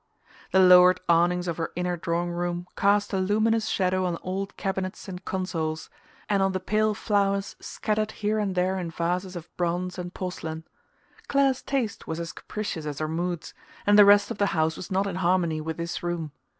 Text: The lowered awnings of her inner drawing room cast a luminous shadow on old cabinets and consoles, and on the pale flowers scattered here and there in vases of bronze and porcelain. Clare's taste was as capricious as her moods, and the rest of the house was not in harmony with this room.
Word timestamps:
The 0.51 0.59
lowered 0.59 0.99
awnings 1.07 1.47
of 1.47 1.57
her 1.57 1.71
inner 1.75 1.95
drawing 1.95 2.31
room 2.31 2.65
cast 2.75 3.13
a 3.13 3.19
luminous 3.19 3.67
shadow 3.69 4.05
on 4.05 4.17
old 4.23 4.57
cabinets 4.57 5.07
and 5.07 5.23
consoles, 5.23 5.91
and 6.27 6.41
on 6.41 6.53
the 6.53 6.59
pale 6.59 6.95
flowers 6.95 7.55
scattered 7.59 8.13
here 8.13 8.39
and 8.39 8.55
there 8.55 8.79
in 8.79 8.89
vases 8.89 9.35
of 9.35 9.55
bronze 9.57 9.99
and 9.99 10.11
porcelain. 10.11 10.63
Clare's 11.27 11.61
taste 11.61 12.07
was 12.07 12.19
as 12.19 12.33
capricious 12.33 12.87
as 12.87 12.97
her 12.97 13.07
moods, 13.07 13.53
and 13.85 13.95
the 13.95 14.03
rest 14.03 14.31
of 14.31 14.39
the 14.39 14.47
house 14.57 14.75
was 14.75 14.89
not 14.89 15.05
in 15.05 15.17
harmony 15.17 15.61
with 15.61 15.77
this 15.77 16.01
room. 16.01 16.31